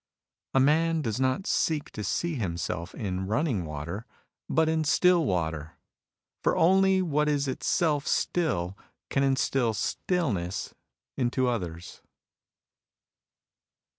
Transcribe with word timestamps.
•A 0.59 0.59
man 0.59 1.03
does 1.03 1.19
not 1.19 1.45
seek 1.45 1.91
to 1.91 2.03
see 2.03 2.33
himself 2.33 2.95
in 2.95 3.27
running 3.27 3.65
water, 3.65 4.07
but 4.49 4.67
in 4.67 4.83
still 4.83 5.25
water. 5.25 5.73
For 6.41 6.57
only 6.57 7.03
what 7.03 7.29
is 7.29 7.47
itself 7.47 8.07
still 8.07 8.75
can 9.11 9.21
instil 9.21 9.75
stillness 9.75 10.73
into 11.17 11.47
others. 11.47 12.01